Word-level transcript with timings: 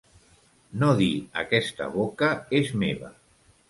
No 0.85 0.89
dir 1.03 1.11
aquesta 1.43 1.93
boca 2.01 2.35
és 2.65 2.77
meva. 2.87 3.17